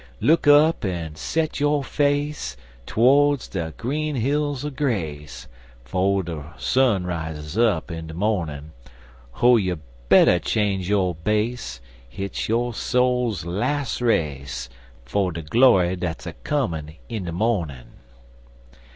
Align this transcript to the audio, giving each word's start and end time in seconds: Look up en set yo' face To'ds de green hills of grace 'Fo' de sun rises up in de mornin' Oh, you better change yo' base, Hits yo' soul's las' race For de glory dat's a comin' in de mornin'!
Look 0.19 0.47
up 0.47 0.83
en 0.83 1.13
set 1.15 1.59
yo' 1.59 1.83
face 1.83 2.57
To'ds 2.87 3.47
de 3.49 3.71
green 3.77 4.15
hills 4.15 4.63
of 4.63 4.75
grace 4.75 5.47
'Fo' 5.85 6.23
de 6.23 6.43
sun 6.57 7.05
rises 7.05 7.55
up 7.55 7.91
in 7.91 8.07
de 8.07 8.15
mornin' 8.15 8.71
Oh, 9.43 9.57
you 9.57 9.79
better 10.09 10.39
change 10.39 10.89
yo' 10.89 11.13
base, 11.13 11.81
Hits 12.09 12.49
yo' 12.49 12.71
soul's 12.71 13.45
las' 13.45 14.01
race 14.01 14.69
For 15.05 15.31
de 15.31 15.43
glory 15.43 15.95
dat's 15.95 16.25
a 16.25 16.33
comin' 16.33 16.95
in 17.07 17.25
de 17.25 17.31
mornin'! 17.31 17.89